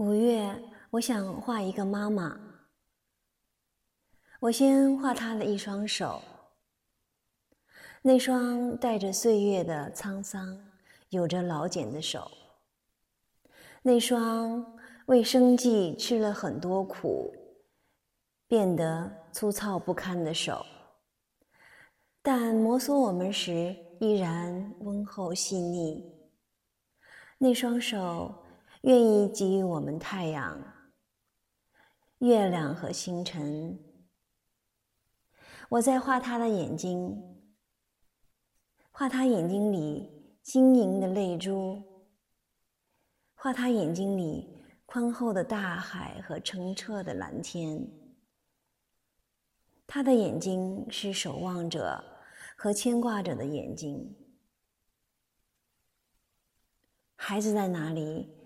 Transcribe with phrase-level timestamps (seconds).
[0.00, 0.58] 五月，
[0.92, 2.40] 我想画一个妈妈。
[4.40, 6.22] 我先画她的一双手，
[8.00, 10.58] 那双带着岁月的沧桑、
[11.10, 12.30] 有着老茧的手，
[13.82, 14.64] 那双
[15.04, 17.30] 为生计吃了很多苦、
[18.48, 20.64] 变得粗糙不堪的手，
[22.22, 26.10] 但摩挲我们时依然温厚细腻。
[27.36, 28.39] 那双手。
[28.82, 30.58] 愿意给予我们太阳、
[32.18, 33.78] 月亮和星辰。
[35.68, 37.14] 我在画他的眼睛，
[38.90, 40.10] 画他眼睛里
[40.42, 41.82] 晶莹的泪珠，
[43.34, 44.48] 画他眼睛里
[44.86, 47.86] 宽厚的大海和澄澈的蓝天。
[49.86, 52.02] 他的眼睛是守望者
[52.56, 54.16] 和牵挂者的眼睛。
[57.16, 58.39] 孩子在哪里？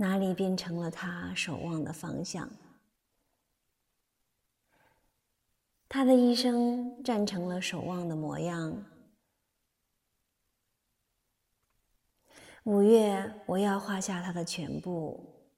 [0.00, 2.48] 哪里变成了他守望的方向？
[5.88, 8.84] 他的一生站成了守望的模样。
[12.62, 15.50] 五月，我要画下他的全部，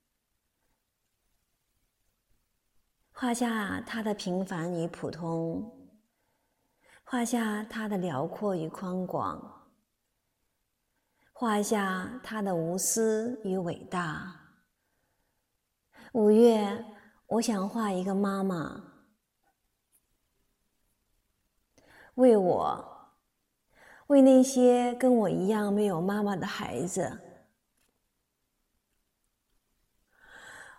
[3.12, 5.90] 画下他的平凡与普通，
[7.04, 9.59] 画下他的辽阔与宽广。
[11.40, 14.38] 画下他的无私与伟大。
[16.12, 16.84] 五月，
[17.28, 18.84] 我想画一个妈妈，
[22.16, 23.14] 为我，
[24.08, 27.18] 为那些跟我一样没有妈妈的孩子。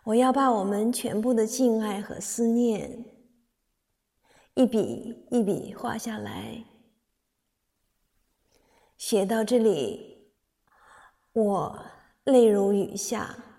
[0.04, 3.04] 我要把我们全部的敬爱和思念，
[4.54, 6.64] 一笔一笔画下来，
[8.96, 10.11] 写到这里。
[11.34, 11.86] 我
[12.26, 13.51] 泪如雨下。